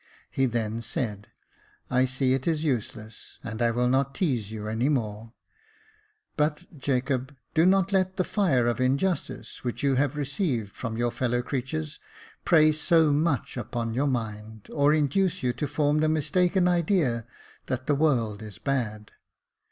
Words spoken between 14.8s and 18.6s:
induce you to form the mistaken idea that the world is